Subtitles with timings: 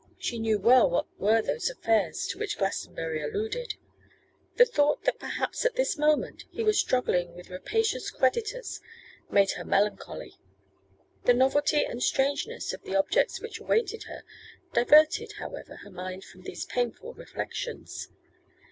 [0.17, 3.75] She knew well what were those affairs to which Glastonbury alluded.
[4.55, 8.81] The thought that perhaps at this moment he was struggling with rapacious creditors
[9.29, 10.39] made her melancholy.
[11.25, 14.23] The novelty and strangeness of the objects which awaited her,
[14.73, 18.07] diverted, however, her mind from these painful reflections.